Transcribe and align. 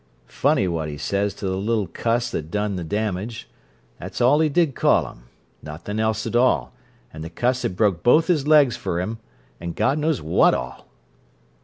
"Funny 0.25 0.67
what 0.67 0.89
he 0.89 0.97
says 0.97 1.31
to 1.35 1.45
the 1.45 1.57
little 1.57 1.85
cuss 1.85 2.31
that 2.31 2.49
done 2.49 2.75
the 2.75 2.83
damage. 2.83 3.47
That's 3.99 4.19
all 4.19 4.39
he 4.39 4.49
did 4.49 4.73
call 4.73 5.07
him—nothin' 5.07 5.99
else 5.99 6.25
at 6.25 6.35
all—and 6.35 7.23
the 7.23 7.29
cuss 7.29 7.61
had 7.61 7.75
broke 7.75 8.01
both 8.01 8.25
his 8.25 8.47
legs 8.47 8.75
fer 8.75 8.99
him 8.99 9.19
and 9.59 9.75
God 9.75 9.99
knows 9.99 10.19
what 10.19 10.55
all!" 10.55 10.87